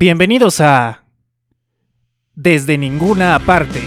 [0.00, 1.02] Bienvenidos a
[2.34, 3.82] Desde ninguna parte.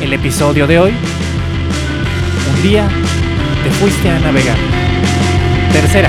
[0.00, 0.94] El episodio de hoy.
[2.50, 2.88] Un día
[3.62, 4.56] te fuiste a navegar.
[5.74, 6.08] Tercera.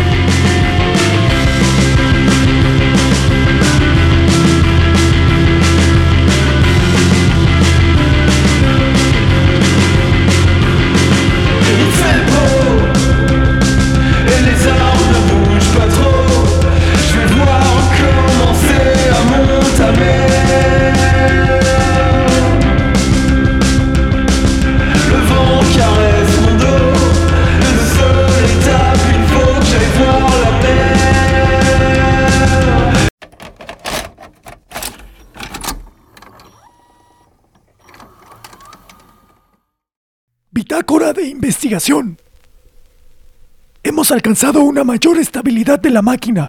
[43.84, 46.48] Hemos alcanzado una mayor estabilidad de la máquina.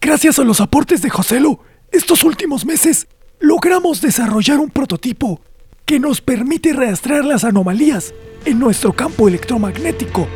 [0.00, 3.06] Gracias a los aportes de Joselo, estos últimos meses
[3.40, 5.40] logramos desarrollar un prototipo
[5.84, 8.14] que nos permite rastrear las anomalías
[8.44, 10.28] en nuestro campo electromagnético.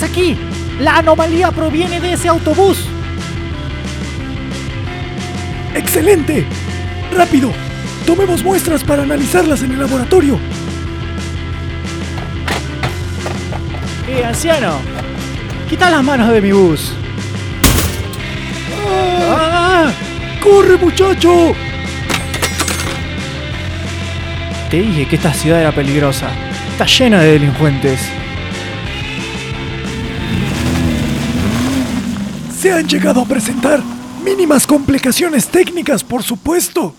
[0.00, 0.36] Es aquí.
[0.78, 2.86] La anomalía proviene de ese autobús.
[5.74, 6.46] ¡Excelente!
[7.14, 7.52] ¡Rápido!
[8.06, 10.38] Tomemos muestras para analizarlas en el laboratorio.
[14.08, 14.78] Eh, anciano.
[15.68, 16.92] Quita las manos de mi bus.
[19.28, 19.92] ¡Ah!
[20.42, 21.52] ¡Corre, muchacho!
[24.70, 26.30] Te dije que esta ciudad era peligrosa.
[26.72, 28.19] Está llena de delincuentes.
[32.60, 33.82] Se han llegado a presentar
[34.22, 36.94] mínimas complicaciones técnicas, por supuesto.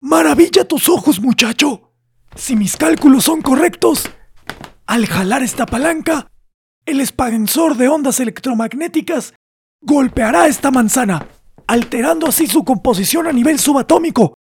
[0.00, 1.90] Maravilla tus ojos, muchacho.
[2.36, 4.08] Si mis cálculos son correctos,
[4.86, 6.28] al jalar esta palanca,
[6.86, 9.34] el expansor de ondas electromagnéticas
[9.80, 11.26] golpeará esta manzana,
[11.66, 14.34] alterando así su composición a nivel subatómico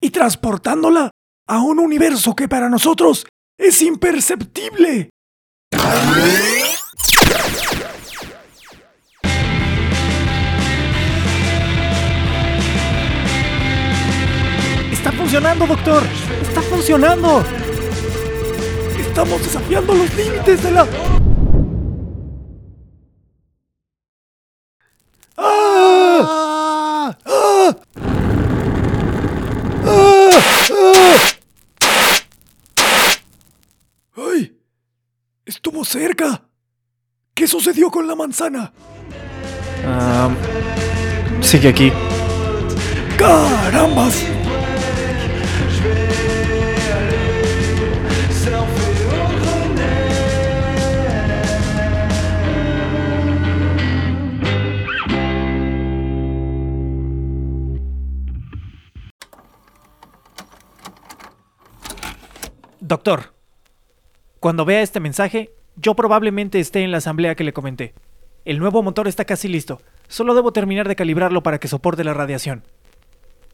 [0.00, 1.10] y transportándola
[1.48, 3.26] a un universo que para nosotros
[3.58, 5.10] es imperceptible.
[14.92, 16.02] Está funcionando, doctor.
[16.42, 17.44] Está funcionando.
[18.98, 20.86] Estamos desafiando los límites de la...
[25.36, 27.16] ¡Ah!
[27.26, 27.76] ¡Ah!
[29.84, 30.30] ¡Ah!
[30.70, 31.16] ¡Ah!
[34.16, 34.56] ¡Ay!
[35.54, 36.48] Estuvo cerca.
[37.34, 38.72] ¿Qué sucedió con la manzana?
[39.84, 40.30] Ah,
[41.42, 41.92] sigue aquí.
[43.18, 44.24] ¡Carambas!
[62.80, 63.41] Doctor,
[64.42, 67.94] cuando vea este mensaje, yo probablemente esté en la asamblea que le comenté.
[68.44, 69.80] El nuevo motor está casi listo.
[70.08, 72.64] Solo debo terminar de calibrarlo para que soporte la radiación.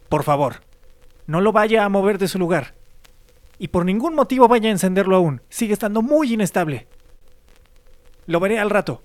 [0.08, 0.62] Por favor,
[1.26, 2.74] no lo vaya a mover de su lugar.
[3.58, 5.42] Y por ningún motivo vaya a encenderlo aún.
[5.50, 6.88] Sigue estando muy inestable.
[8.24, 9.02] Lo veré al rato.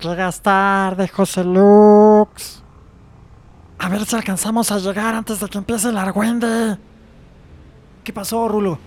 [0.00, 2.62] Llegas tarde, José Lux.
[3.78, 6.78] A ver si alcanzamos a llegar antes de que empiece el argüende.
[8.02, 8.78] ¿Qué pasó, Rulo?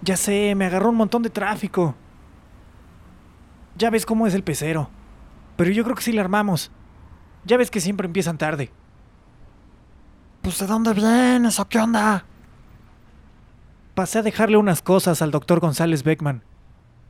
[0.00, 1.94] Ya sé, me agarró un montón de tráfico.
[3.76, 4.88] Ya ves cómo es el pecero.
[5.56, 6.70] Pero yo creo que sí le armamos.
[7.44, 8.70] Ya ves que siempre empiezan tarde.
[10.40, 12.24] Pues de dónde vienes o qué onda?
[13.94, 16.42] Pasé a dejarle unas cosas al doctor González Beckman.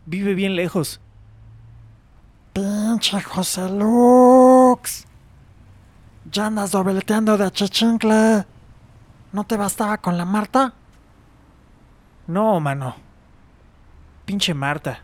[0.07, 1.01] Vive bien lejos.
[2.55, 5.05] Pinche José Lux.
[6.31, 8.47] Ya andas dobleteando de chichincle.
[9.33, 10.73] ¿No te bastaba con la Marta?
[12.29, 12.95] No, mano.
[14.25, 15.01] Pinche Marta.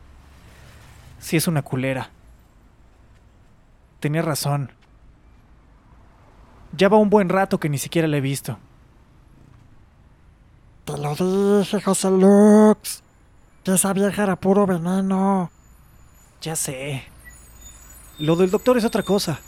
[1.18, 2.10] Sí es una culera.
[3.98, 4.70] Tenía razón.
[6.72, 8.58] Ya va un buen rato que ni siquiera la he visto.
[10.84, 13.02] Te lo dije, José Lux.
[13.64, 15.50] Que esa vieja era puro veneno.
[16.40, 17.04] Ya sé.
[18.20, 19.40] Lo del doctor es otra cosa.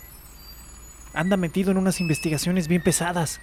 [1.13, 3.39] Anda metido en unas investigaciones bien pesadas.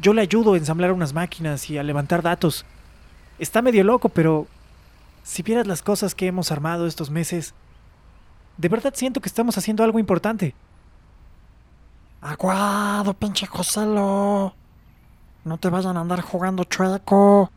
[0.00, 2.64] Yo le ayudo a ensamblar unas máquinas y a levantar datos.
[3.40, 4.46] Está medio loco, pero
[5.24, 7.54] si vieras las cosas que hemos armado estos meses,
[8.56, 10.54] de verdad siento que estamos haciendo algo importante.
[12.20, 14.54] Aguado, pinche Joselo.
[15.44, 17.50] No te vayan a andar jugando chueco.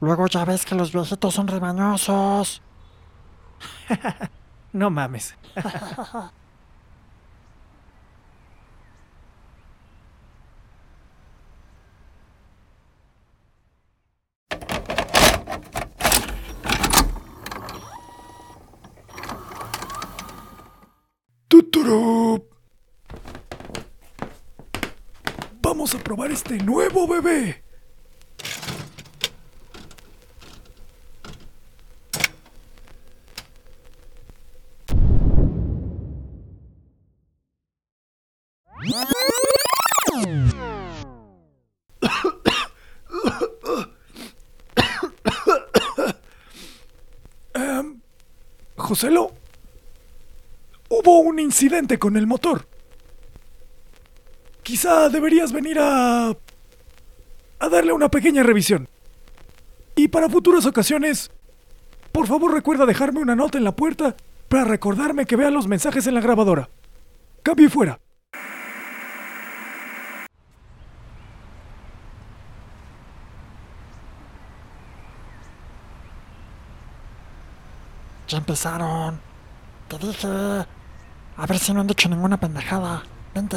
[0.00, 2.62] Luego ya ves que los viejitos son rebañosos.
[4.76, 5.34] No mames.
[21.48, 22.46] ¡Tuturú!
[25.62, 27.65] Vamos a probar este nuevo bebé.
[50.88, 52.66] Hubo un incidente con el motor.
[54.62, 56.28] Quizá deberías venir a...
[57.58, 58.88] a darle una pequeña revisión.
[59.94, 61.30] Y para futuras ocasiones,
[62.12, 64.16] por favor recuerda dejarme una nota en la puerta
[64.48, 66.68] para recordarme que vea los mensajes en la grabadora.
[67.42, 68.00] Cambio y fuera.
[78.28, 79.20] Ya empezaron.
[79.88, 80.28] Te dije.
[80.28, 83.02] A ver si no han dicho ninguna pendejada.
[83.34, 83.56] Vente.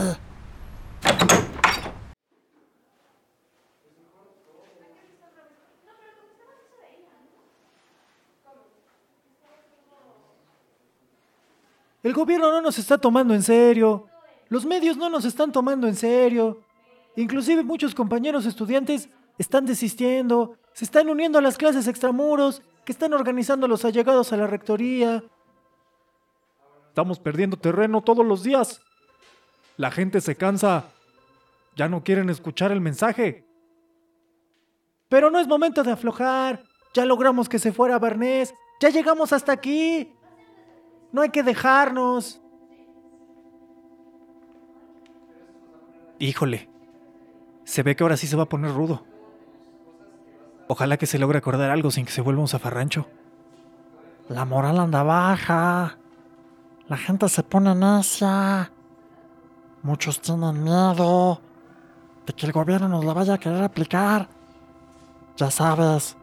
[12.01, 14.07] El gobierno no nos está tomando en serio.
[14.47, 16.61] Los medios no nos están tomando en serio.
[17.15, 23.13] Inclusive muchos compañeros estudiantes están desistiendo, se están uniendo a las clases extramuros, que están
[23.13, 25.23] organizando los allegados a la rectoría.
[26.87, 28.81] Estamos perdiendo terreno todos los días.
[29.77, 30.85] La gente se cansa.
[31.75, 33.45] Ya no quieren escuchar el mensaje.
[35.07, 36.63] Pero no es momento de aflojar.
[36.95, 38.55] Ya logramos que se fuera Bernés.
[38.81, 40.11] Ya llegamos hasta aquí.
[41.11, 42.41] No hay que dejarnos.
[46.17, 46.71] Híjole.
[47.65, 49.05] Se ve que ahora sí se va a poner rudo.
[50.71, 53.07] Ojalá que se logre acordar algo sin que se vuelva un zafarrancho.
[54.27, 55.97] La moral anda baja.
[56.87, 58.71] La gente se pone necia.
[59.81, 61.41] Muchos tienen miedo
[62.23, 64.29] de que el gobierno nos la vaya a querer aplicar.
[65.37, 66.15] Ya sabes,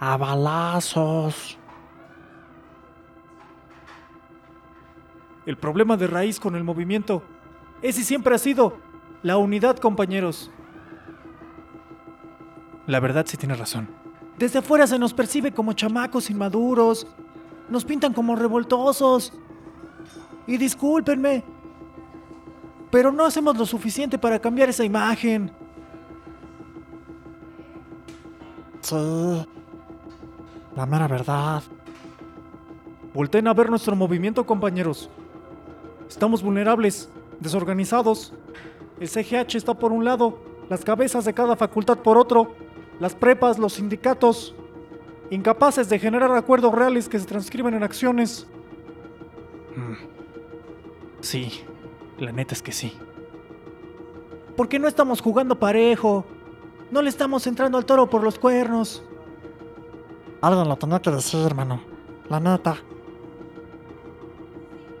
[0.00, 1.58] a balazos.
[5.44, 7.22] El problema de raíz con el movimiento,
[7.82, 8.78] ese siempre ha sido
[9.22, 10.50] la unidad, compañeros.
[12.86, 13.88] La verdad sí tiene razón.
[14.38, 17.06] Desde afuera se nos percibe como chamacos inmaduros.
[17.68, 19.32] Nos pintan como revoltosos.
[20.46, 21.44] Y discúlpenme,
[22.90, 25.52] pero no hacemos lo suficiente para cambiar esa imagen.
[28.80, 29.46] Sí.
[30.74, 31.62] La mera verdad.
[33.14, 35.08] Volten a ver nuestro movimiento, compañeros.
[36.08, 37.08] Estamos vulnerables,
[37.40, 38.32] desorganizados.
[38.98, 42.54] El CGH está por un lado, las cabezas de cada facultad por otro,
[43.02, 44.54] las prepas, los sindicatos,
[45.28, 48.46] incapaces de generar acuerdos reales que se transcriben en acciones.
[49.74, 51.20] Mm.
[51.20, 51.64] Sí,
[52.20, 52.96] la neta es que sí.
[54.56, 56.24] ¿Por qué no estamos jugando parejo?
[56.92, 59.02] No le estamos entrando al toro por los cuernos.
[60.40, 61.82] Alguien lo tenía que decir, hermano.
[62.28, 62.76] La neta.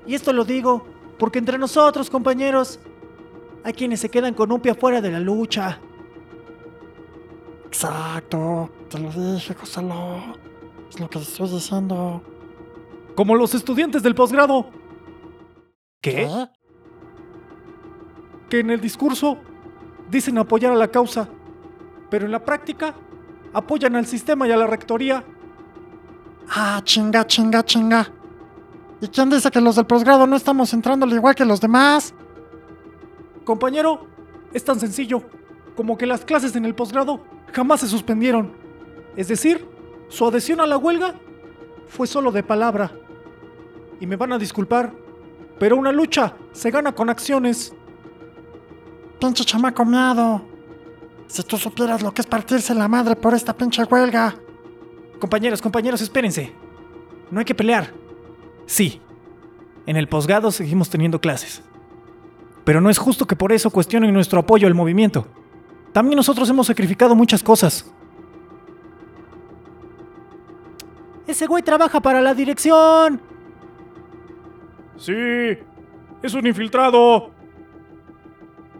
[0.08, 0.84] Y esto lo digo
[1.20, 2.80] porque entre nosotros, compañeros,
[3.62, 5.78] hay quienes se quedan con un pie afuera de la lucha.
[7.72, 8.70] Exacto.
[8.90, 10.36] Te lo dije, Joselo.
[10.90, 12.22] Es lo que te estoy diciendo.
[13.16, 14.66] Como los estudiantes del posgrado.
[16.02, 16.26] ¿Qué?
[16.26, 16.48] ¿Qué?
[18.50, 19.38] Que en el discurso
[20.10, 21.26] dicen apoyar a la causa,
[22.10, 22.94] pero en la práctica
[23.54, 25.24] apoyan al sistema y a la rectoría.
[26.50, 28.12] Ah, chinga, chinga, chinga.
[29.00, 32.12] ¿Y quién dice que los del posgrado no estamos entrando al igual que los demás?
[33.44, 34.06] Compañero,
[34.52, 35.22] es tan sencillo
[35.74, 38.52] como que las clases en el posgrado jamás se suspendieron.
[39.16, 39.66] Es decir,
[40.08, 41.14] su adhesión a la huelga
[41.88, 42.92] fue solo de palabra.
[44.00, 44.92] Y me van a disculpar,
[45.58, 47.74] pero una lucha se gana con acciones.
[49.20, 50.42] Pinche chamaco miado.
[51.28, 54.34] Si tú supieras lo que es partirse la madre por esta pinche huelga.
[55.20, 56.52] Compañeros, compañeros, espérense.
[57.30, 57.92] No hay que pelear.
[58.66, 59.00] Sí,
[59.86, 61.62] en el posgrado seguimos teniendo clases.
[62.64, 65.26] Pero no es justo que por eso cuestionen nuestro apoyo al movimiento.
[65.92, 67.90] También nosotros hemos sacrificado muchas cosas.
[71.26, 73.20] Ese güey trabaja para la dirección.
[74.96, 75.12] Sí,
[76.22, 77.30] es un infiltrado.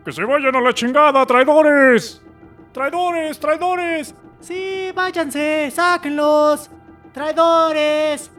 [0.04, 2.23] Que se vayan a la chingada, traidores.
[2.73, 4.14] Traidores, traidores.
[4.40, 6.71] Sí, váyanse, sáquenlos.
[7.12, 8.31] Traidores.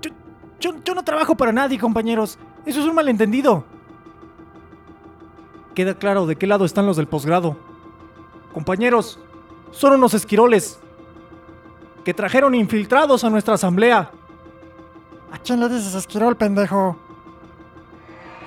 [0.00, 0.10] Yo,
[0.58, 2.38] yo, yo no trabajo para nadie, compañeros.
[2.64, 3.64] Eso es un malentendido.
[5.74, 7.56] Queda claro de qué lado están los del posgrado.
[8.52, 9.18] Compañeros,
[9.72, 10.78] son unos esquiroles
[12.04, 14.10] que trajeron infiltrados a nuestra asamblea.
[15.32, 16.96] ¿A quién le dices esquirol, pendejo?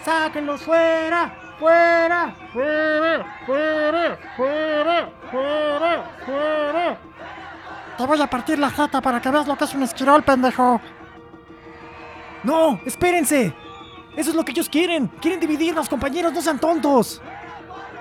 [0.05, 1.36] ¡Sáquenlos fuera!
[1.60, 2.36] ¡Fuera!
[2.53, 3.39] ¡Fuera!
[3.46, 4.19] ¡Fuera!
[4.38, 5.10] ¡Fuera!
[5.31, 6.12] ¡Fuera!
[6.25, 6.98] ¡Fuera!
[7.98, 10.79] Te voy a partir la jeta para que veas lo que es un esquirol, pendejo.
[12.43, 12.79] ¡No!
[12.86, 13.53] ¡Espérense!
[14.18, 15.08] Eso es lo que ellos quieren.
[15.22, 17.22] Quieren dividirnos, compañeros, no sean tontos.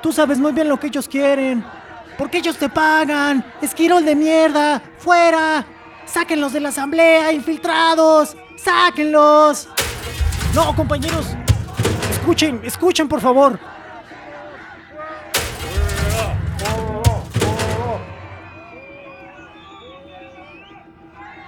[0.03, 1.63] Tú sabes muy bien lo que ellos quieren.
[2.17, 3.45] Porque ellos te pagan.
[3.61, 4.83] Esquirol de mierda.
[4.97, 5.67] ¡Fuera!
[6.07, 8.35] ¡Sáquenlos de la asamblea, infiltrados!
[8.57, 9.69] ¡Sáquenlos!
[10.55, 11.27] No, compañeros.
[12.13, 13.61] Escuchen, escuchen, por favor.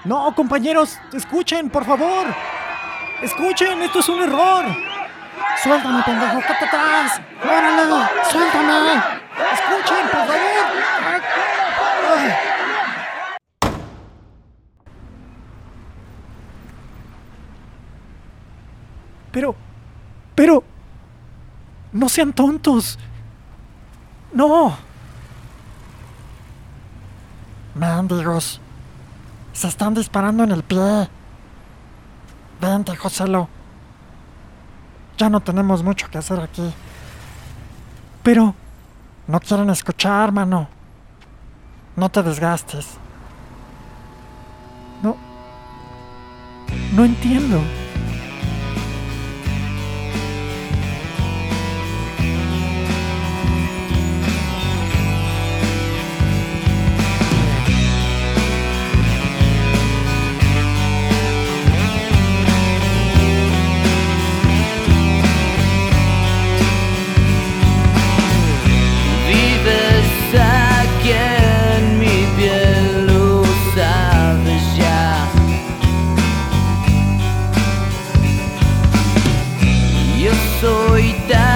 [0.05, 2.27] No, compañeros, escuchen, por favor.
[3.23, 4.65] Escuchen, esto es un error.
[5.61, 7.21] Suéltame, pendejo, ¿qué te atrás?
[7.43, 8.09] ¡Órale!
[8.31, 8.93] ¡Suéltame!
[9.53, 10.49] Escuchen, por favor.
[19.33, 19.55] Pero,
[20.35, 20.65] pero,
[21.93, 22.99] no sean tontos.
[24.33, 24.77] No.
[27.75, 28.61] Mendigos.
[29.53, 31.09] Se están disparando en el pie.
[32.61, 33.49] Vente, Joselo.
[35.17, 36.73] Ya no tenemos mucho que hacer aquí.
[38.23, 38.55] Pero,
[39.27, 40.69] No quieren escuchar, mano.
[41.97, 42.97] No te desgastes.
[45.03, 45.17] no,
[46.95, 47.61] no entiendo.
[81.01, 81.48] いた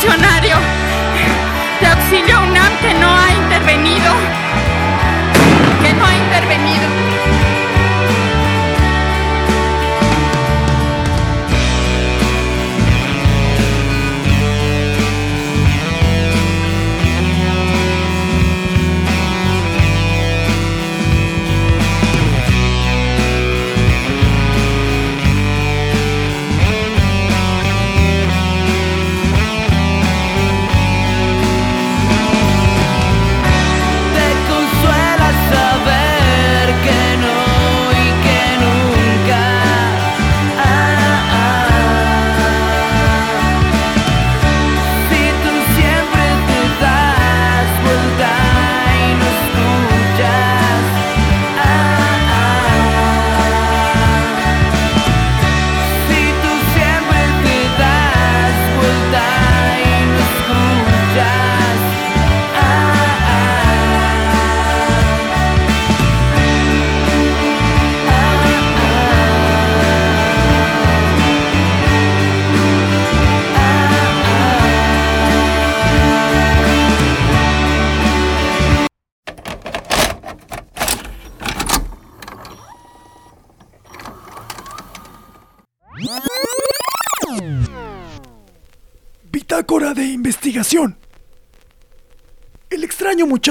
[0.00, 0.47] revolucionario.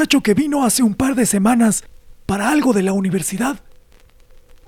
[0.07, 1.83] Que vino hace un par de semanas
[2.25, 3.61] para algo de la universidad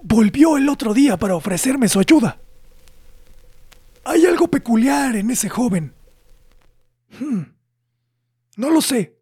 [0.01, 2.39] volvió el otro día para ofrecerme su ayuda.
[4.05, 5.93] Hay algo peculiar en ese joven.
[7.19, 7.43] Hmm.
[8.58, 9.19] No lo sé.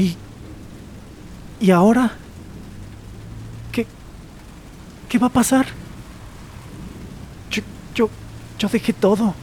[0.00, 0.16] ¿Y.
[1.60, 2.12] ¿Y ahora?
[3.70, 3.86] ¿Qué.
[5.08, 5.66] ¿Qué va a pasar?
[7.50, 7.62] Yo.
[7.94, 8.08] Yo.
[8.58, 9.34] Yo dejé todo.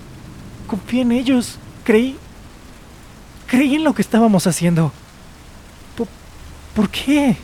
[0.66, 1.60] Confié en ellos.
[1.84, 2.18] Creí.
[3.46, 4.92] Creí en lo que estábamos haciendo.
[5.96, 6.08] ¿Por,
[6.76, 7.38] ¿por qué?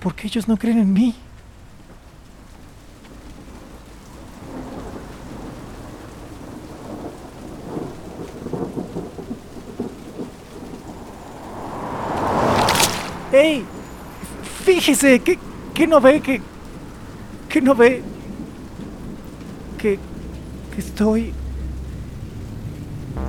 [0.00, 1.14] ¿Por qué ellos no creen en mí?
[14.78, 15.36] Fíjese, que,
[15.74, 16.40] que no ve que.
[17.48, 18.00] que no ve.
[19.76, 19.98] que.
[20.72, 21.32] que estoy.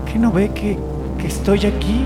[0.05, 0.77] que no ve que.
[1.17, 2.05] que estoy aquí.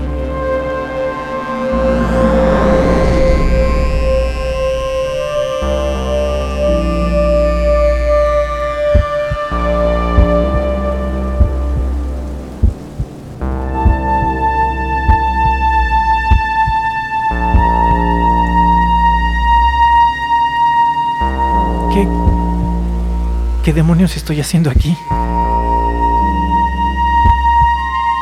[23.64, 24.90] Qué demonios estoy haciendo aquí?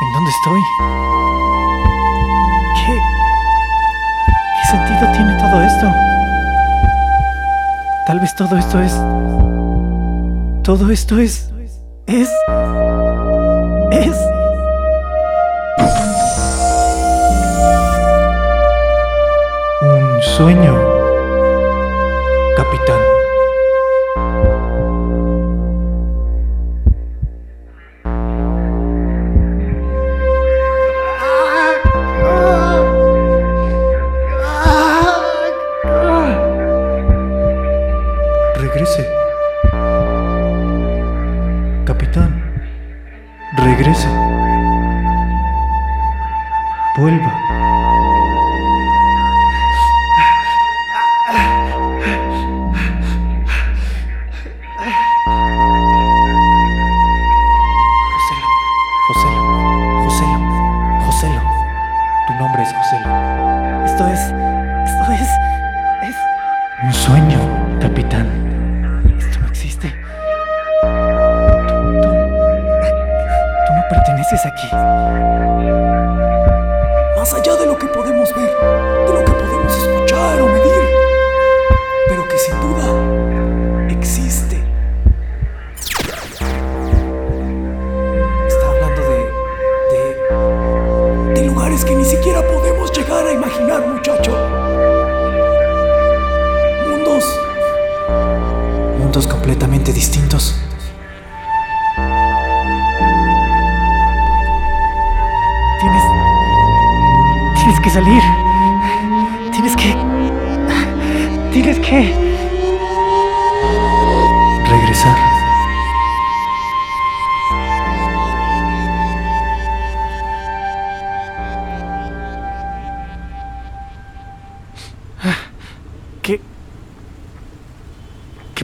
[0.01, 0.61] ¿En dónde estoy?
[2.77, 2.97] ¿Qué.
[4.55, 5.91] qué sentido tiene todo esto?
[8.07, 8.93] Tal vez todo esto es.
[10.63, 11.51] Todo esto es.
[12.07, 12.29] es.
[13.91, 14.17] es.
[19.81, 20.73] Un sueño,
[22.55, 23.22] capitán.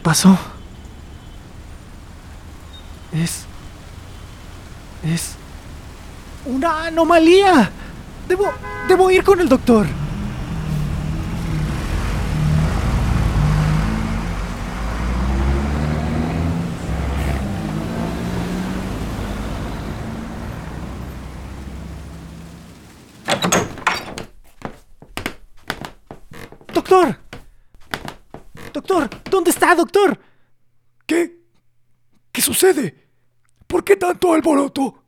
[0.09, 0.35] Pasó?
[3.11, 3.45] Es...
[5.03, 5.35] Es...
[6.47, 7.69] Una anomalía.
[8.27, 8.51] Debo...
[8.87, 9.85] Debo ir con el doctor.
[28.73, 29.09] ¡Doctor!
[29.29, 30.19] ¿Dónde está, doctor?
[31.05, 31.39] ¿Qué?
[32.31, 33.07] ¿Qué sucede?
[33.67, 35.03] ¿Por qué tanto alboroto?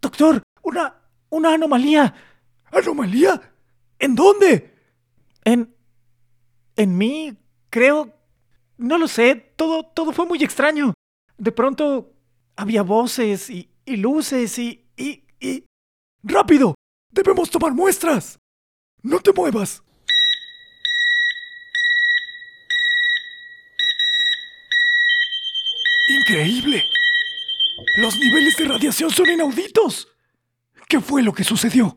[0.00, 0.96] Doctor, una.
[1.30, 2.14] una anomalía.
[2.72, 3.52] ¿Anomalía?
[3.98, 4.74] ¿En dónde?
[5.44, 5.74] En.
[6.76, 7.36] en mí,
[7.68, 8.12] creo.
[8.78, 9.52] No lo sé.
[9.56, 9.84] Todo.
[9.84, 10.94] todo fue muy extraño.
[11.36, 12.12] De pronto.
[12.56, 13.70] había voces y.
[13.84, 14.86] y luces y.
[14.96, 15.24] y.
[15.40, 15.64] y.
[16.22, 16.74] ¡Rápido!
[17.10, 18.38] Debemos tomar muestras.
[19.02, 19.82] No te muevas.
[26.20, 26.84] Increíble.
[27.96, 30.08] Los niveles de radiación son inauditos.
[30.86, 31.96] ¿Qué fue lo que sucedió?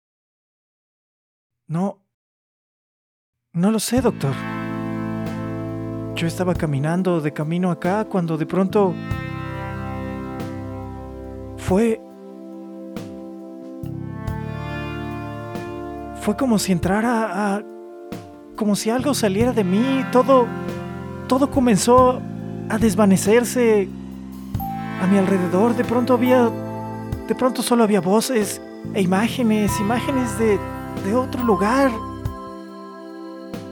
[1.67, 1.99] No.
[3.51, 4.33] No lo sé, doctor.
[6.15, 8.93] Yo estaba caminando de camino acá cuando de pronto...
[11.57, 11.99] Fue...
[16.21, 17.63] Fue como si entrara a...
[18.55, 20.05] Como si algo saliera de mí.
[20.11, 20.47] Todo...
[21.27, 22.21] Todo comenzó
[22.69, 23.89] a desvanecerse
[25.03, 25.75] a mi alrededor.
[25.75, 26.49] De pronto había...
[27.27, 28.61] De pronto solo había voces
[28.93, 30.59] e imágenes, imágenes de,
[31.05, 31.91] de otro lugar.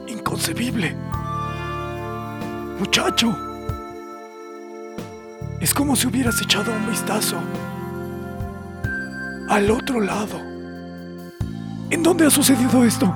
[0.06, 0.94] Inconcebible.
[2.78, 3.34] Muchacho.
[5.60, 7.36] Es como si hubieras echado un vistazo
[9.48, 10.38] al otro lado.
[11.90, 13.06] ¿En dónde ha sucedido esto?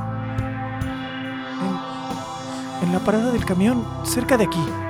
[2.83, 4.86] En la parada del camión, cerca de aquí.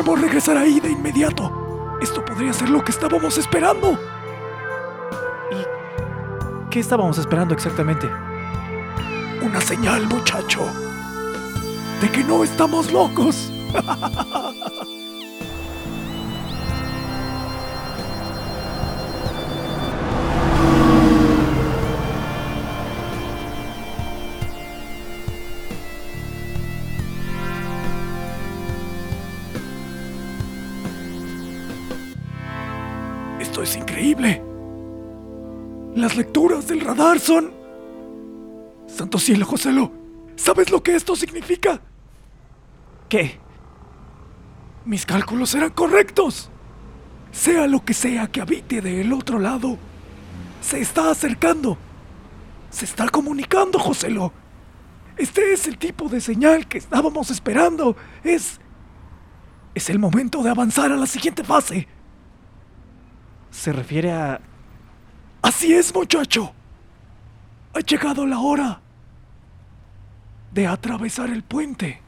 [0.00, 1.98] Debemos regresar ahí de inmediato.
[2.00, 4.00] Esto podría ser lo que estábamos esperando.
[6.70, 8.08] ¿Qué estábamos esperando exactamente?
[9.42, 10.64] Una señal, muchacho.
[12.00, 13.52] De que no estamos locos.
[36.94, 37.52] radar son...
[38.86, 39.92] Santo cielo, Joselo.
[40.36, 41.80] ¿Sabes lo que esto significa?
[43.08, 43.38] ¿Qué?
[44.84, 46.50] Mis cálculos eran correctos.
[47.30, 49.78] Sea lo que sea que habite del otro lado,
[50.60, 51.78] se está acercando.
[52.70, 54.32] Se está comunicando, Joselo.
[55.16, 57.96] Este es el tipo de señal que estábamos esperando.
[58.24, 58.60] Es...
[59.74, 61.86] Es el momento de avanzar a la siguiente fase.
[63.50, 64.40] ¿Se refiere a...
[65.42, 66.52] Así es, muchacho.
[67.74, 68.80] Ha llegado la hora
[70.52, 72.00] de atravesar el puente,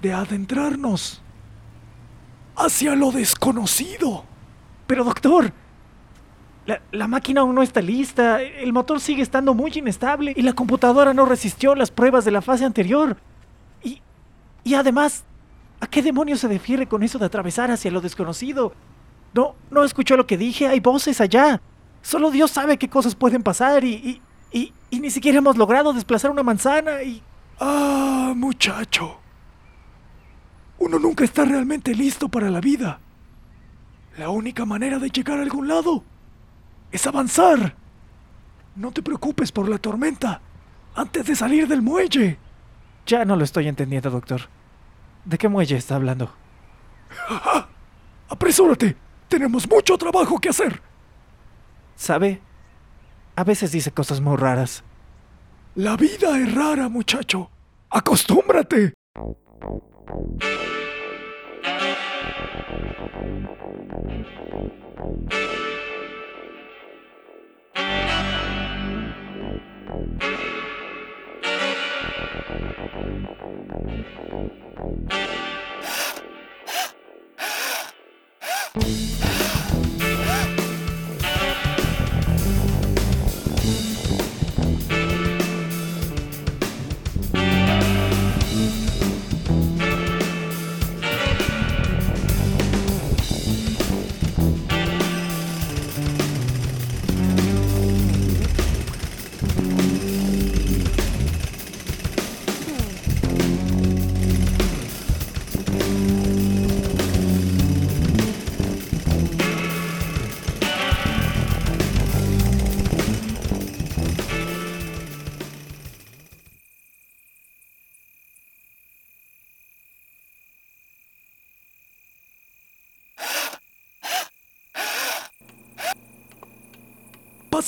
[0.00, 1.20] de adentrarnos
[2.56, 4.24] hacia lo desconocido.
[4.86, 5.52] Pero doctor,
[6.66, 10.52] la, la máquina aún no está lista, el motor sigue estando muy inestable y la
[10.52, 13.16] computadora no resistió las pruebas de la fase anterior.
[13.82, 14.00] Y,
[14.62, 15.24] y además,
[15.80, 18.72] ¿a qué demonios se refiere con eso de atravesar hacia lo desconocido?
[19.34, 21.60] No, no escuchó lo que dije, hay voces allá.
[22.02, 25.92] Solo Dios sabe qué cosas pueden pasar y, y, y, y ni siquiera hemos logrado
[25.92, 27.22] desplazar una manzana y...
[27.60, 29.18] Ah, muchacho.
[30.78, 32.98] Uno nunca está realmente listo para la vida.
[34.18, 36.02] La única manera de llegar a algún lado
[36.90, 37.76] es avanzar.
[38.74, 40.40] No te preocupes por la tormenta
[40.94, 42.38] antes de salir del muelle.
[43.06, 44.42] Ya no lo estoy entendiendo, doctor.
[45.24, 46.32] ¿De qué muelle está hablando?
[48.28, 48.96] Apresúrate.
[49.28, 50.82] Tenemos mucho trabajo que hacer.
[51.96, 52.40] ¿Sabe?
[53.36, 54.84] A veces dice cosas muy raras.
[55.74, 57.50] La vida es rara, muchacho.
[57.90, 58.94] Acostúmbrate.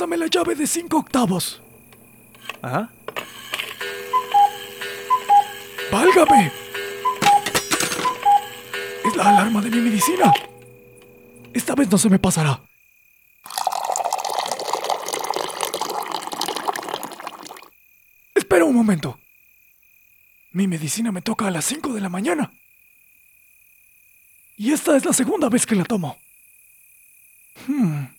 [0.04, 1.62] Pásame la llave de 5 octavos.
[2.60, 2.90] Ajá.
[5.90, 6.52] ¡Válgame!
[9.02, 10.30] Es la alarma de mi medicina.
[11.54, 12.60] Esta vez no se me pasará.
[18.34, 19.18] Espera un momento.
[20.52, 22.52] Mi medicina me toca a las 5 de la mañana.
[24.58, 26.18] Y esta es la segunda vez que la tomo.
[27.66, 28.13] Hmm.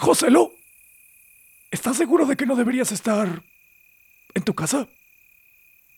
[0.00, 0.54] Joselo,
[1.70, 3.42] ¿estás seguro de que no deberías estar
[4.32, 4.88] en tu casa?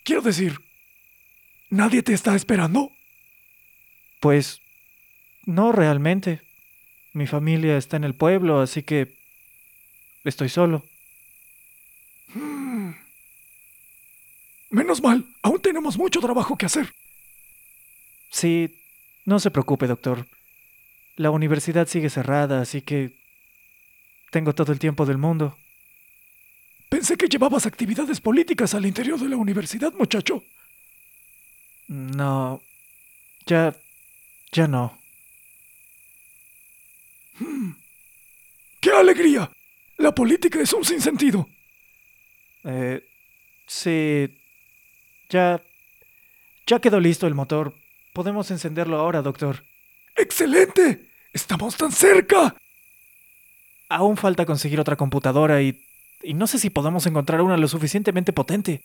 [0.02, 0.58] Quiero decir,
[1.70, 2.90] ¿nadie te está esperando?
[4.18, 4.60] Pues
[5.46, 6.42] no realmente.
[7.12, 9.14] Mi familia está en el pueblo, así que
[10.24, 10.82] estoy solo.
[14.70, 16.92] Menos mal, aún tenemos mucho trabajo que hacer.
[18.30, 18.74] Sí,
[19.26, 20.26] no se preocupe, doctor.
[21.14, 23.21] La universidad sigue cerrada, así que
[24.32, 25.56] tengo todo el tiempo del mundo.
[26.88, 30.42] Pensé que llevabas actividades políticas al interior de la universidad, muchacho.
[31.88, 32.62] No,
[33.44, 33.76] ya,
[34.50, 34.98] ya no.
[38.80, 39.50] ¡Qué alegría!
[39.98, 41.46] La política es un sinsentido.
[42.64, 43.04] Eh,
[43.66, 44.34] sí,
[45.28, 45.60] ya,
[46.66, 47.74] ya quedó listo el motor.
[48.14, 49.62] Podemos encenderlo ahora, doctor.
[50.16, 51.06] ¡Excelente!
[51.34, 52.56] ¡Estamos tan cerca!
[53.92, 55.78] Aún falta conseguir otra computadora y,
[56.22, 58.80] y no sé si podemos encontrar una lo suficientemente potente.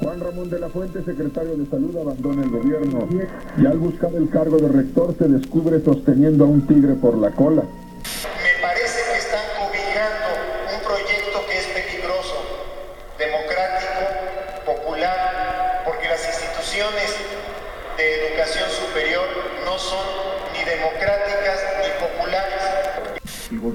[0.00, 3.08] Juan Ramón de la Fuente, secretario de Salud, abandona el gobierno
[3.56, 7.30] y al buscar el cargo de rector se descubre sosteniendo a un tigre por la
[7.30, 7.62] cola.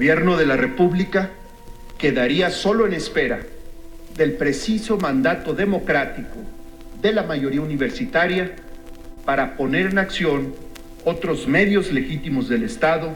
[0.00, 1.28] Gobierno de la República
[1.98, 3.40] quedaría solo en espera
[4.16, 6.38] del preciso mandato democrático
[7.02, 8.50] de la mayoría universitaria
[9.26, 10.54] para poner en acción
[11.04, 13.14] otros medios legítimos del Estado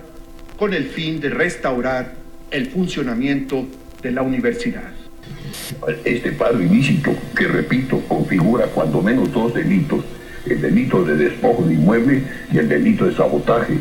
[0.59, 2.13] con el fin de restaurar
[2.51, 3.65] el funcionamiento
[4.03, 4.93] de la universidad.
[6.05, 10.05] Este paro ilícito, que repito, configura cuando menos dos delitos,
[10.45, 13.79] el delito de despojo de inmueble y el delito de sabotaje,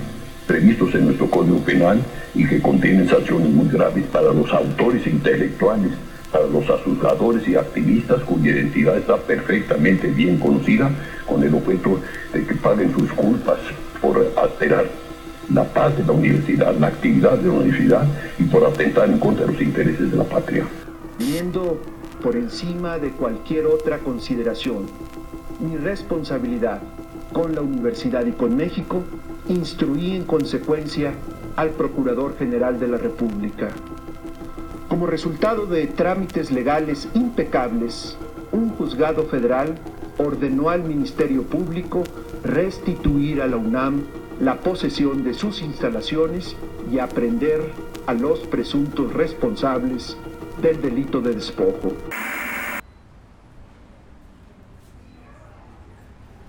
[0.48, 2.02] previstos en nuestro Código Penal
[2.34, 5.92] y que contienen sanciones muy graves para los autores intelectuales,
[6.32, 10.92] para los azuzgadores y activistas cuya identidad está perfectamente bien conocida,
[11.28, 12.00] con el objeto
[12.34, 13.60] de que paguen sus culpas
[14.02, 14.86] por alterar
[15.54, 18.08] la paz de la universidad, la actividad de la universidad
[18.40, 20.66] y por atentar en contra de los intereses de la patria.
[21.20, 21.80] Viendo
[22.22, 24.88] por encima de cualquier otra consideración
[25.60, 26.82] mi responsabilidad
[27.32, 29.04] con la universidad y con México,
[29.48, 31.14] instruí en consecuencia
[31.56, 33.70] al Procurador General de la República.
[34.88, 38.18] Como resultado de trámites legales impecables,
[38.52, 39.76] un juzgado federal
[40.18, 42.04] ordenó al Ministerio Público
[42.44, 44.04] restituir a la UNAM
[44.40, 46.56] la posesión de sus instalaciones
[46.92, 47.62] y aprender
[48.06, 50.18] a los presuntos responsables
[50.62, 51.94] del delito de despojo.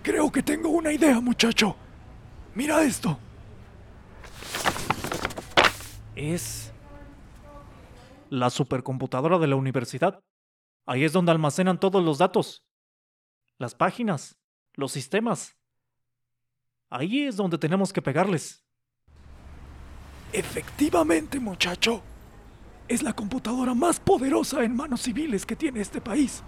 [0.03, 1.77] Creo que tengo una idea, muchacho.
[2.55, 3.19] Mira esto.
[6.15, 6.73] Es
[8.31, 10.23] la supercomputadora de la universidad.
[10.87, 12.65] Ahí es donde almacenan todos los datos.
[13.59, 14.39] Las páginas,
[14.75, 15.57] los sistemas.
[16.91, 18.65] Ahí es donde tenemos que pegarles.
[20.33, 22.03] Efectivamente, muchacho.
[22.87, 26.43] Es la computadora más poderosa en manos civiles que tiene este país.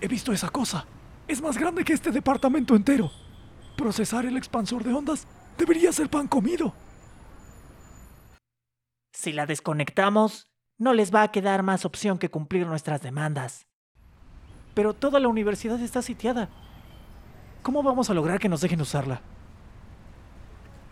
[0.00, 0.86] He visto esa cosa.
[1.26, 3.10] Es más grande que este departamento entero.
[3.76, 5.26] Procesar el expansor de ondas
[5.58, 6.74] debería ser pan comido.
[9.12, 13.66] Si la desconectamos, no les va a quedar más opción que cumplir nuestras demandas.
[14.74, 16.48] Pero toda la universidad está sitiada.
[17.62, 19.22] ¿Cómo vamos a lograr que nos dejen usarla?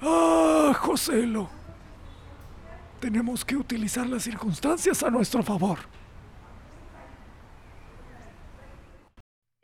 [0.00, 1.50] Ah, Joselo.
[3.00, 5.78] Tenemos que utilizar las circunstancias a nuestro favor.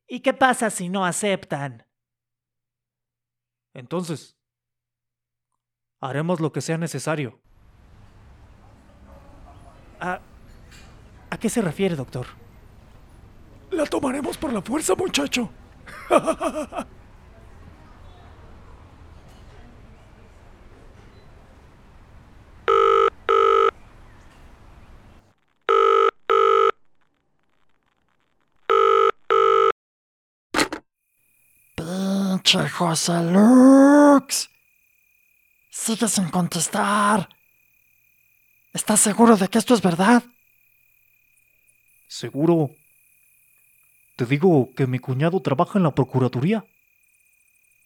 [0.09, 1.88] ¿Y qué pasa si no aceptan?
[3.75, 4.37] Entonces,
[6.01, 7.41] haremos lo que sea necesario.
[10.01, 10.21] ¿A,
[11.31, 12.27] ¿A qué se refiere, doctor?
[13.71, 15.51] La tomaremos por la fuerza, muchacho.
[32.51, 34.49] Pinche José Lux.
[35.69, 37.29] Sigue sin contestar.
[38.73, 40.23] ¿Estás seguro de que esto es verdad?
[42.07, 42.71] ¿Seguro?
[44.17, 46.65] Te digo que mi cuñado trabaja en la Procuraduría.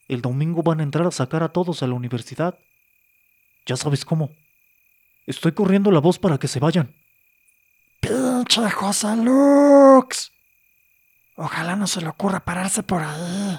[0.07, 2.57] El domingo van a entrar a sacar a todos a la universidad.
[3.66, 4.31] Ya sabes cómo.
[5.27, 6.94] Estoy corriendo la voz para que se vayan.
[7.98, 10.31] Pinche José Lux.
[11.35, 13.59] Ojalá no se le ocurra pararse por ahí.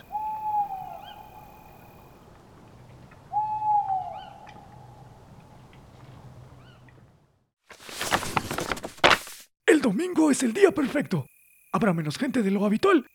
[9.83, 11.27] Domingo es el día perfecto.
[11.71, 13.05] Habrá menos gente de lo habitual.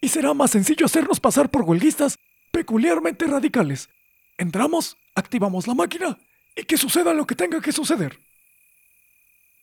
[0.00, 2.16] Y será más sencillo hacernos pasar por huelguistas
[2.50, 3.90] peculiarmente radicales.
[4.38, 6.18] Entramos, activamos la máquina
[6.56, 8.18] y que suceda lo que tenga que suceder.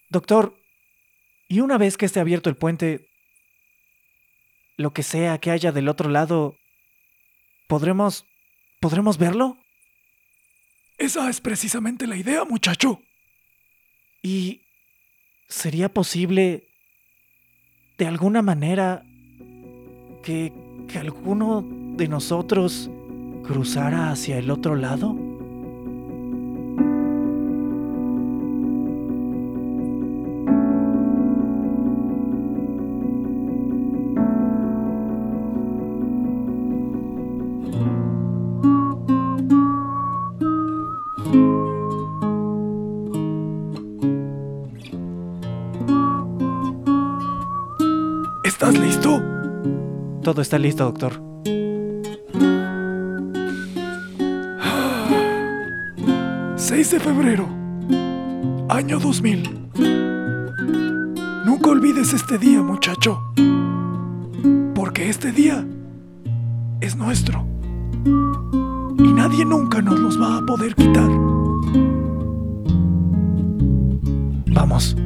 [0.09, 0.55] Doctor,
[1.47, 3.07] y una vez que esté abierto el puente,
[4.77, 6.55] lo que sea que haya del otro lado,
[7.67, 8.25] ¿podremos...
[8.79, 9.57] ¿podremos verlo?
[10.97, 13.01] Esa es precisamente la idea, muchacho.
[14.21, 14.61] ¿Y
[15.47, 16.63] sería posible,
[17.97, 19.03] de alguna manera,
[20.23, 20.51] que,
[20.87, 21.63] que alguno
[21.95, 22.89] de nosotros
[23.43, 25.34] cruzara hacia el otro lado?
[50.35, 51.13] Todo está listo, doctor.
[56.57, 57.47] ...6 de febrero...
[58.67, 59.69] ...año 2000...
[61.45, 63.21] ...nunca olvides este día, muchacho...
[64.75, 65.65] ...porque este día...
[66.81, 67.47] ...es nuestro...
[68.03, 71.09] ...y nadie nunca nos los va a poder quitar...
[74.47, 74.97] Vamos,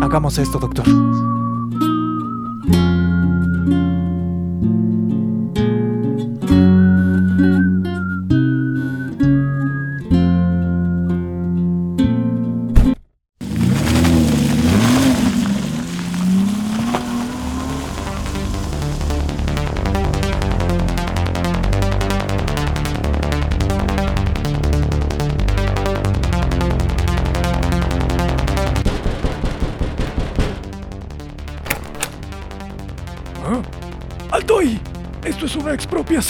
[0.00, 0.86] hagamos esto, doctor.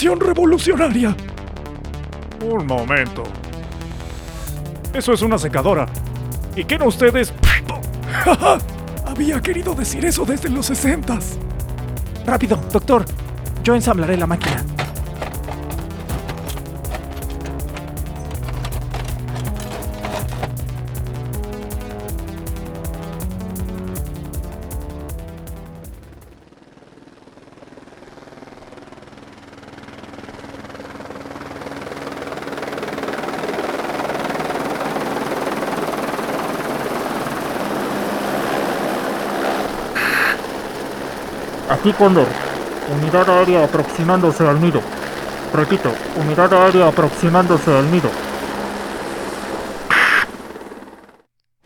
[0.09, 1.15] Revolucionaria.
[2.43, 3.23] Un momento.
[4.93, 5.85] Eso es una secadora.
[6.55, 7.33] ¿Y quién ustedes?
[8.11, 8.57] ¡Jaja!
[9.05, 11.37] Había querido decir eso desde los sesentas.
[12.25, 13.05] Rápido, doctor.
[13.63, 14.65] Yo ensamblaré la máquina.
[41.81, 42.27] Aquí Cóndor.
[42.93, 44.81] Unidad aérea aproximándose al nido.
[45.51, 48.07] Repito, unidad aérea aproximándose al nido.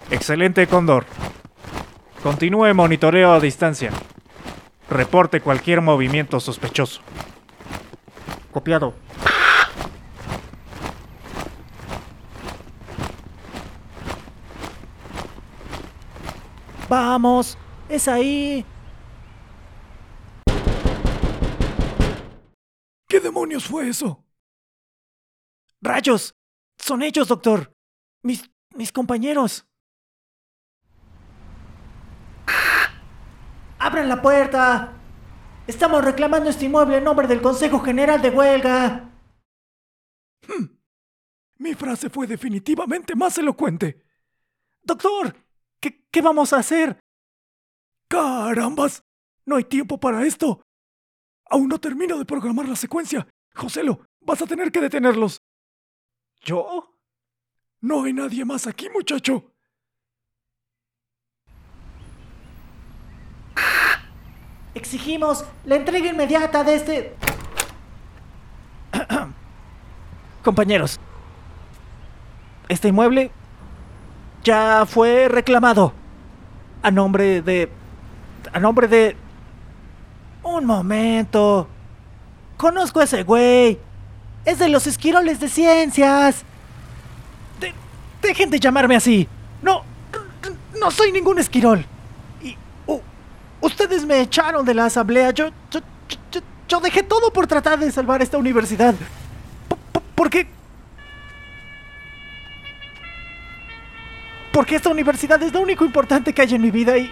[0.10, 1.06] Excelente, Cóndor.
[2.24, 3.92] Continúe monitoreo a distancia.
[4.90, 7.02] Reporte cualquier movimiento sospechoso.
[8.54, 8.94] Copiado.
[16.88, 17.58] Vamos,
[17.90, 18.66] es ahí.
[23.46, 24.26] Demonios fue eso?
[25.80, 26.36] ¡Rayos!
[26.80, 27.76] Son ellos, doctor.
[28.24, 28.50] Mis.
[28.76, 29.68] mis compañeros.
[33.78, 34.94] ¡Abran la puerta!
[35.68, 39.12] Estamos reclamando este inmueble en nombre del Consejo General de Huelga.
[41.58, 44.04] Mi frase fue definitivamente más elocuente.
[44.82, 45.36] Doctor,
[45.80, 47.00] ¿qué, qué vamos a hacer?
[48.08, 49.04] ¡Carambas!
[49.46, 50.62] No hay tiempo para esto.
[51.48, 53.28] Aún no termino de programar la secuencia.
[53.56, 55.42] Joselo, vas a tener que detenerlos.
[56.42, 56.92] ¿Yo?
[57.82, 59.52] No hay nadie más aquí, muchacho.
[64.74, 67.16] Exigimos la entrega inmediata de este...
[70.44, 71.00] Compañeros,
[72.68, 73.32] este inmueble
[74.44, 75.94] ya fue reclamado
[76.84, 77.72] a nombre de...
[78.52, 79.16] a nombre de...
[80.44, 81.68] Un momento.
[82.58, 83.80] Conozco a ese güey.
[84.46, 86.44] Es de los esquiroles de ciencias.
[87.60, 87.74] De-
[88.22, 89.28] dejen de llamarme así.
[89.62, 89.84] No,
[90.80, 91.86] no soy ningún esquirol.
[92.42, 92.56] Y
[93.62, 95.32] ustedes me echaron de la asamblea.
[95.32, 95.80] Yo, yo,
[96.68, 98.94] yo- dejé todo por tratar de salvar esta universidad.
[98.96, 100.48] P- p- porque...
[104.52, 107.12] Porque esta universidad es lo único importante que hay en mi vida y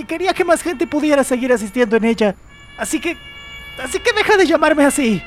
[0.00, 2.34] y quería que más gente pudiera seguir asistiendo en ella.
[2.78, 3.18] Así que...
[3.82, 5.22] Así que deja de llamarme así.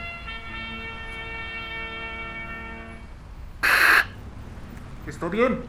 [5.07, 5.61] Está bien.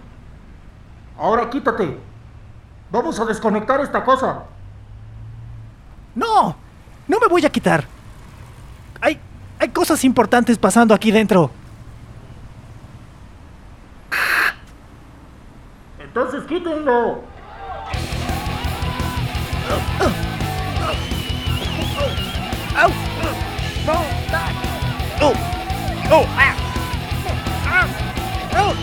[1.19, 1.99] Ahora quítate.
[2.91, 4.45] Vamos a desconectar esta cosa.
[6.15, 6.57] No,
[7.07, 7.85] no me voy a quitar.
[9.01, 9.19] Hay,
[9.59, 11.51] hay cosas importantes pasando aquí dentro.
[15.99, 17.34] Entonces quítenlo.
[25.27, 25.33] ¡Oh!
[26.11, 26.27] ¡Oh!
[26.37, 26.55] ¡Ah!
[27.67, 27.87] ¡Ah!
[28.59, 28.75] ¡Oh!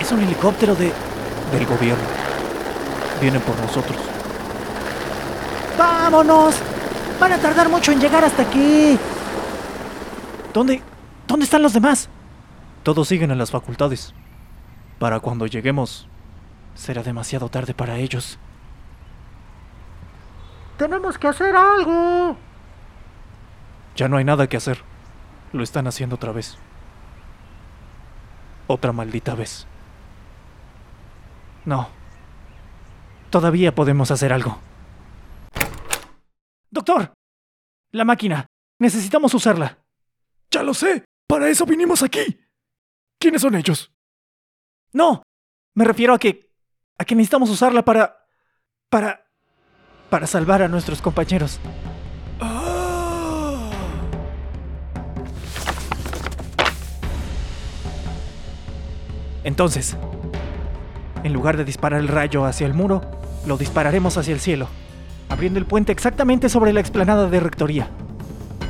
[0.00, 0.90] Es un helicóptero de...
[1.52, 2.02] del gobierno.
[3.20, 3.98] Vienen por nosotros.
[5.76, 6.54] ¡Vámonos!
[7.20, 8.98] Van a tardar mucho en llegar hasta aquí.
[10.52, 10.82] ¿Dónde?
[11.26, 12.08] ¿Dónde están los demás?
[12.82, 14.14] Todos siguen en las facultades.
[14.98, 16.08] Para cuando lleguemos,
[16.74, 18.38] será demasiado tarde para ellos.
[20.76, 22.36] Tenemos que hacer algo.
[23.96, 24.82] Ya no hay nada que hacer.
[25.52, 26.58] Lo están haciendo otra vez.
[28.66, 29.66] Otra maldita vez.
[31.64, 31.88] No.
[33.30, 34.58] Todavía podemos hacer algo.
[36.70, 37.12] Doctor.
[37.92, 38.46] La máquina.
[38.78, 39.78] Necesitamos usarla.
[40.50, 41.04] Ya lo sé.
[41.26, 42.40] Para eso vinimos aquí.
[43.18, 43.92] ¿Quiénes son ellos?
[44.92, 45.22] No.
[45.74, 46.52] Me refiero a que...
[46.98, 48.26] a que necesitamos usarla para...
[48.90, 49.26] para...
[50.10, 51.60] para salvar a nuestros compañeros.
[59.46, 59.96] Entonces,
[61.22, 63.00] en lugar de disparar el rayo hacia el muro,
[63.46, 64.68] lo dispararemos hacia el cielo,
[65.28, 67.88] abriendo el puente exactamente sobre la explanada de rectoría.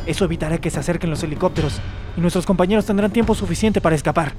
[0.06, 1.80] Eso evitará que se acerquen los helicópteros
[2.16, 4.32] y nuestros compañeros tendrán tiempo suficiente para escapar.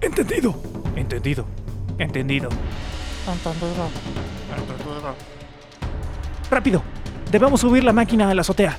[0.00, 0.54] Entendido.
[0.94, 1.44] Entendido.
[1.98, 2.48] Entendido.
[3.26, 3.88] Entendido.
[6.50, 6.82] Rápido.
[7.30, 8.78] Debemos subir la máquina a la azotea.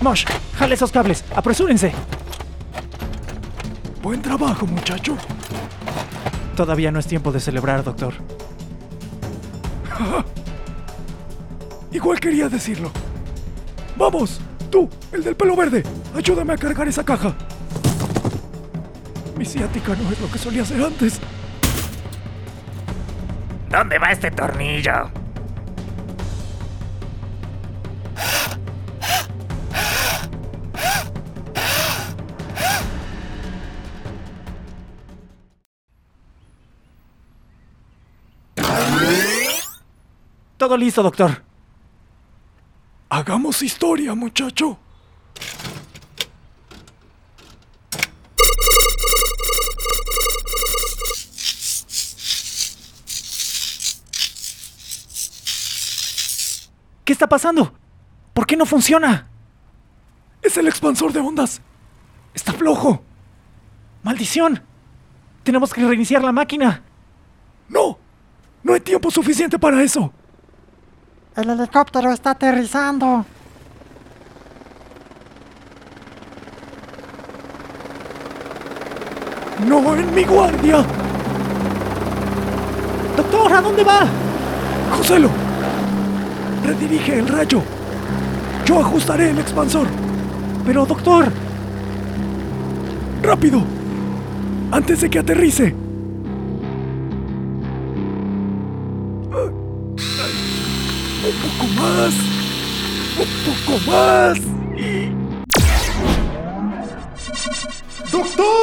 [0.00, 0.24] Mosh,
[0.58, 1.24] jale esos cables.
[1.34, 1.92] Apresúrense.
[4.02, 5.16] Buen trabajo, muchacho.
[6.56, 8.14] Todavía no es tiempo de celebrar, doctor.
[11.92, 12.90] Igual quería decirlo.
[13.96, 15.82] Vamos, tú, el del pelo verde,
[16.14, 17.34] ayúdame a cargar esa caja.
[19.36, 21.20] Mi ciática no es lo que solía ser antes.
[23.70, 25.10] ¿Dónde va este tornillo?
[40.56, 41.45] Todo listo, doctor.
[43.08, 44.78] Hagamos historia, muchacho.
[57.04, 57.72] ¿Qué está pasando?
[58.34, 59.28] ¿Por qué no funciona?
[60.42, 61.60] Es el expansor de ondas.
[62.34, 63.04] Está flojo.
[64.02, 64.60] ¡Maldición!
[65.44, 66.82] Tenemos que reiniciar la máquina.
[67.68, 67.98] No,
[68.64, 70.12] no hay tiempo suficiente para eso.
[71.36, 73.24] El helicóptero está aterrizando.
[79.66, 80.84] No en mi guardia.
[83.16, 84.06] Doctor, ¿a dónde va?
[84.96, 85.28] Joselo,
[86.64, 87.62] redirige el rayo.
[88.64, 89.86] Yo ajustaré el expansor.
[90.64, 91.30] Pero, doctor,
[93.22, 93.60] ¡Rápido!
[94.70, 95.74] Antes de que aterrice.
[101.42, 102.14] Poco más.
[103.18, 104.38] Un poco más.
[108.10, 108.56] ¡Doctor!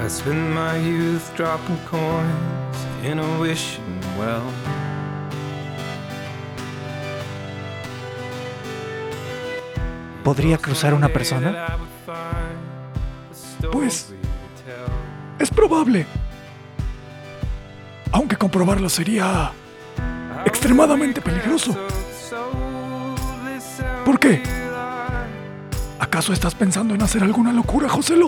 [0.00, 2.57] I spent my youth dropping coins
[3.04, 3.84] in a wishing
[10.24, 11.78] ¿Podría cruzar una persona?
[13.72, 14.12] Pues
[15.38, 16.04] es probable.
[18.12, 19.52] Aunque comprobarlo sería
[20.44, 21.76] extremadamente peligroso.
[24.04, 24.42] ¿Por qué?
[25.98, 28.26] ¿Acaso estás pensando en hacer alguna locura, Joselo?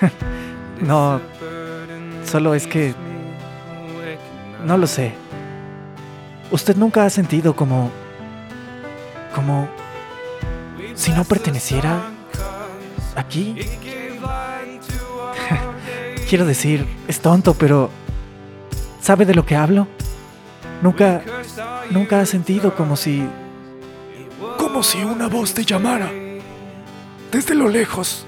[0.80, 1.20] no,
[2.30, 2.94] solo es que...
[4.64, 5.12] No lo sé.
[6.50, 7.90] ¿Usted nunca ha sentido como...
[9.34, 9.68] como...
[10.94, 12.10] si no perteneciera...
[13.16, 13.56] aquí?
[16.28, 17.90] Quiero decir, es tonto, pero...
[19.00, 19.88] ¿Sabe de lo que hablo?
[20.82, 21.22] Nunca...
[21.90, 23.26] nunca ha sentido como si...
[24.56, 26.12] Como si una voz te llamara.
[27.32, 28.24] Desde lo lejos.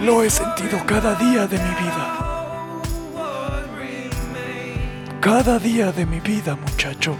[0.00, 2.30] Lo he sentido cada día de mi vida.
[5.20, 7.14] Cada día de mi vida, muchacho.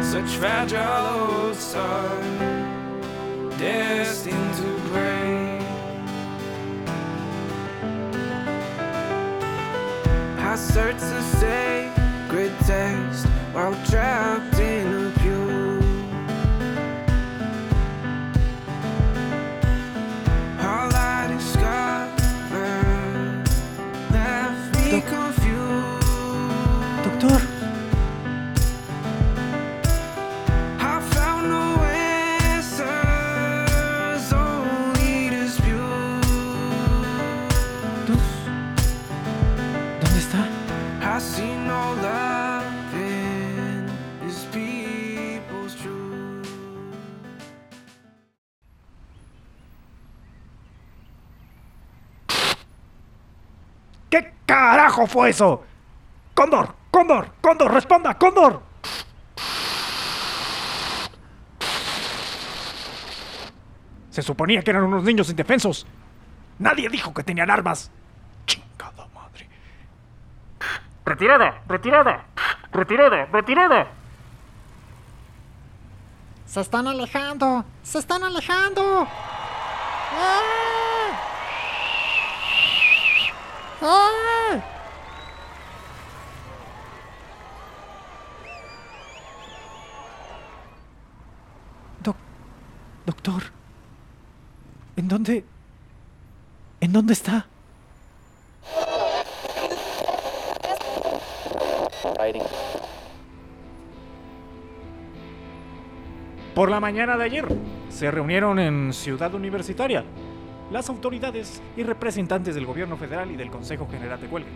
[0.00, 2.48] Such fragile sun,
[3.58, 5.62] destined to break.
[10.38, 15.07] I search the sacred text while trapped in
[54.10, 55.64] ¿Qué carajo fue eso?
[56.34, 58.62] Cóndor, Cóndor, Cóndor, responda, Cóndor.
[64.10, 65.86] Se suponía que eran unos niños indefensos.
[66.58, 67.90] Nadie dijo que tenían armas.
[68.46, 69.48] Chingada madre.
[71.04, 72.24] Retirada, retirada,
[72.72, 73.86] retirada, retirada.
[76.46, 77.64] Se están alejando.
[77.82, 79.06] Se están alejando.
[79.06, 80.87] ¡Ah!
[92.02, 92.16] Doc...
[93.06, 93.42] Doctor.
[94.96, 95.44] ¿En dónde...
[96.80, 97.46] ¿En dónde está?
[106.54, 107.46] Por la mañana de ayer
[107.88, 110.04] se reunieron en Ciudad Universitaria
[110.70, 114.50] las autoridades y representantes del gobierno federal y del Consejo General de Huelga.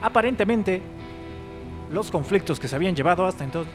[0.00, 0.80] Aparentemente,
[1.90, 3.72] los conflictos que se habían llevado hasta entonces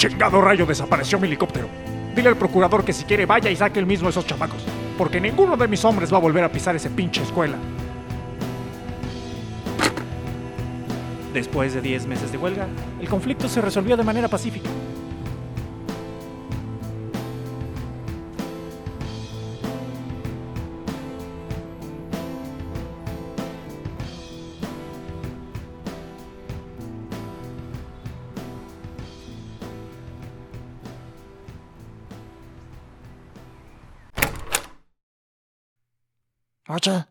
[0.00, 1.68] chingado rayo desapareció mi helicóptero.
[2.16, 4.64] Dile al procurador que si quiere vaya y saque el mismo esos chamacos.
[4.96, 7.58] Porque ninguno de mis hombres va a volver a pisar ese pinche escuela.
[11.34, 12.66] Después de 10 meses de huelga,
[12.98, 14.70] el conflicto se resolvió de manera pacífica.
[36.82, 37.04] Oye,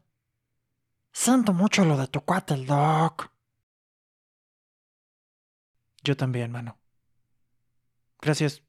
[1.12, 3.30] siento mucho lo de tu cuate, el Doc.
[6.04, 6.80] Yo también, mano.
[8.20, 8.64] Gracias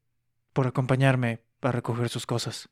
[0.53, 2.69] por acompañarme a recoger sus cosas.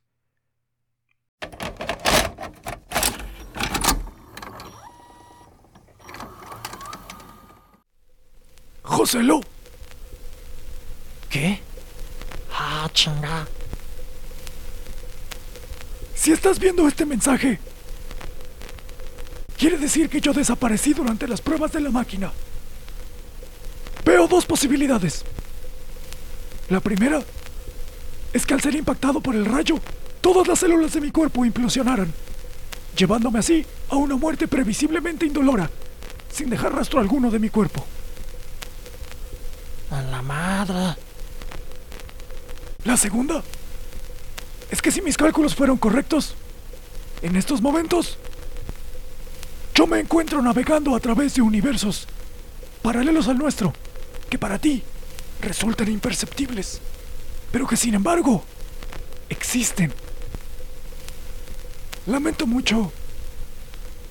[8.82, 9.40] ¡Joselo!
[11.30, 11.62] ¿Qué?
[12.52, 13.46] Ah, chinga.
[16.14, 17.58] Si estás viendo este mensaje,
[19.58, 22.32] quiere decir que yo desaparecí durante las pruebas de la máquina.
[24.04, 25.24] Veo dos posibilidades.
[26.70, 27.20] La primera
[28.32, 29.80] es que al ser impactado por el rayo,
[30.20, 32.12] todas las células de mi cuerpo implosionaran,
[32.96, 35.68] llevándome así a una muerte previsiblemente indolora,
[36.32, 37.84] sin dejar rastro alguno de mi cuerpo.
[39.90, 40.96] A la madre.
[42.84, 43.42] La segunda
[44.70, 46.34] es que si mis cálculos fueron correctos,
[47.22, 48.18] en estos momentos,
[49.88, 52.06] me encuentro navegando a través de universos
[52.82, 53.72] paralelos al nuestro,
[54.30, 54.82] que para ti
[55.40, 56.80] resultan imperceptibles,
[57.50, 58.44] pero que sin embargo
[59.28, 59.92] existen.
[62.06, 62.92] Lamento mucho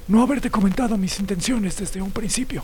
[0.08, 2.64] no haberte comentado mis intenciones desde un principio.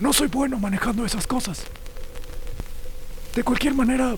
[0.00, 1.64] No soy bueno manejando esas cosas.
[3.34, 4.14] De cualquier manera,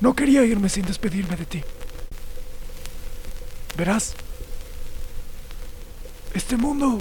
[0.00, 1.64] no quería irme sin despedirme de ti.
[3.76, 4.14] Verás,
[6.32, 7.00] este mundo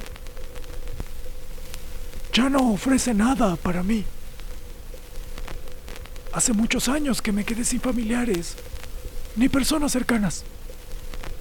[2.34, 4.04] ya no ofrece nada para mí.
[6.32, 8.56] Hace muchos años que me quedé sin familiares,
[9.36, 10.44] ni personas cercanas.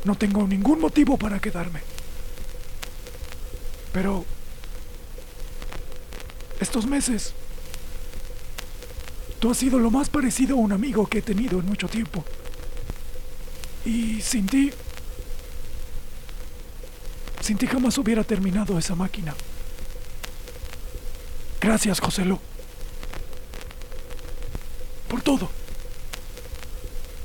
[0.04, 1.80] No tengo ningún motivo para quedarme.
[3.92, 4.26] Pero
[6.60, 7.32] estos meses,
[9.38, 12.24] tú has sido lo más parecido a un amigo que he tenido en mucho tiempo.
[13.84, 14.72] Y sin ti,
[17.42, 19.34] sin ti jamás hubiera terminado esa máquina.
[21.60, 22.40] Gracias, Joselo.
[25.08, 25.50] Por todo.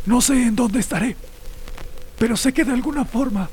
[0.05, 1.15] No sé en dónde estaré,
[2.17, 3.49] pero sé que de alguna forma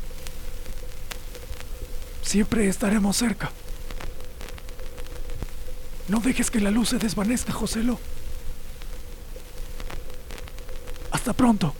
[2.22, 3.52] siempre estaremos cerca.
[6.08, 7.98] No dejes que la luz se desvanezca, Joselo.
[11.10, 11.74] Hasta pronto.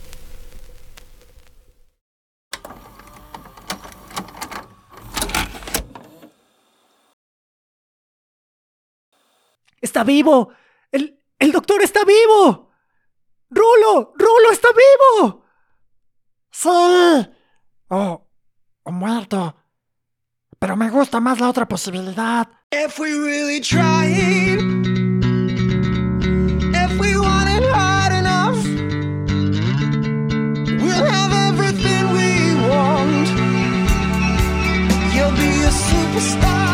[9.85, 10.49] ¡Está vivo!
[10.91, 11.03] ¡El,
[11.37, 12.71] el doctor está vivo!
[13.51, 14.13] ¡Rulo!
[14.17, 15.45] ¡Rulo está vivo!
[16.49, 16.69] Sí.
[17.89, 18.27] O,
[18.81, 19.55] o muerto.
[20.57, 22.49] Pero me gusta más la otra posibilidad.
[22.71, 24.57] If we really tried,
[26.73, 28.57] if we wanted hard enough,
[30.81, 33.27] we'll have everything we want.
[35.13, 36.64] You'll be a superstar,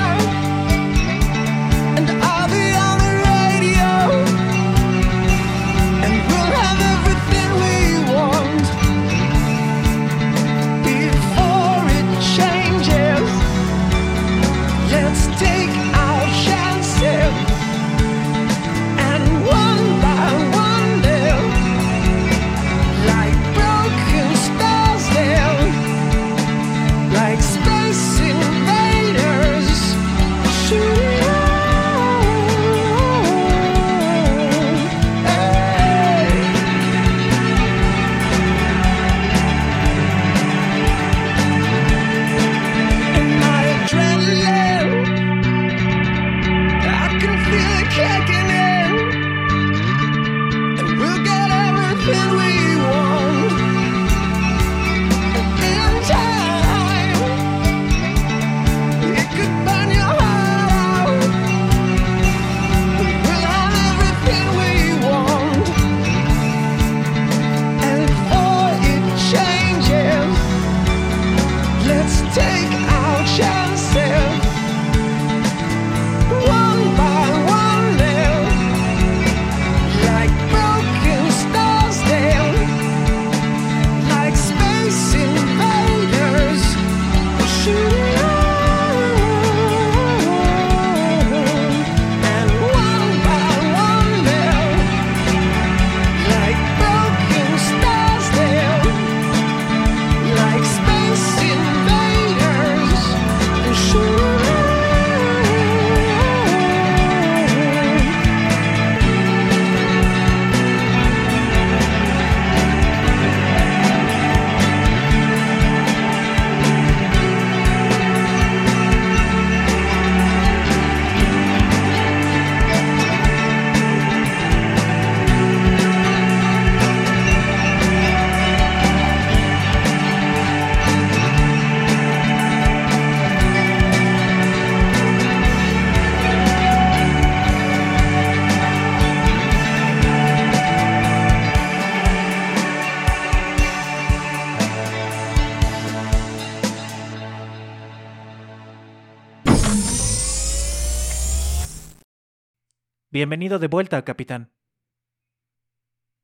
[153.22, 154.52] Bienvenido de vuelta, capitán.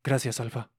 [0.03, 0.71] Gracias, Alfa.